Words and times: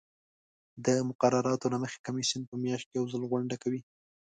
د 0.85 0.87
مقرراتو 1.09 1.71
له 1.73 1.77
مخې 1.83 2.03
کمیسیون 2.05 2.43
په 2.47 2.55
میاشت 2.63 2.85
کې 2.89 2.97
یو 2.99 3.05
ځل 3.13 3.23
غونډه 3.31 3.55
کوي. 3.63 3.81